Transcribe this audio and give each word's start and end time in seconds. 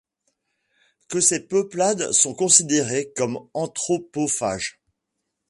Que 1.09 1.19
ces 1.21 1.45
peuplades 1.45 2.11
sont 2.11 2.33
considérées 2.33 3.11
comme 3.15 3.47
anthropophages. 3.53 4.81